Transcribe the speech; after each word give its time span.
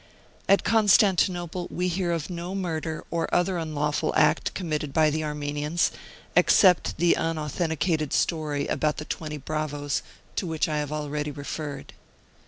At 0.49 0.63
Constantinople, 0.63 1.67
we 1.69 1.87
hear 1.87 2.11
of 2.11 2.27
no 2.31 2.55
murder 2.55 3.03
or 3.11 3.31
other 3.31 3.59
unlawful 3.59 4.11
act 4.17 4.51
committed 4.55 4.93
by 4.93 5.11
the 5.11 5.23
Armenians, 5.23 5.91
except 6.35 6.97
the 6.97 7.13
unauthenticated 7.15 8.11
story 8.11 8.65
about 8.65 8.97
the 8.97 9.05
twenty 9.05 9.37
bravoes, 9.37 10.01
to 10.37 10.47
which 10.47 10.67
I 10.67 10.79
have 10.79 10.91
already 10.91 11.29
referred. 11.29 11.93